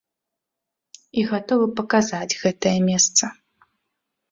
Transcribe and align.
І 1.19 1.25
гатовы 1.33 1.67
паказаць 1.81 2.39
гэтае 2.41 2.75
месца. 2.89 3.33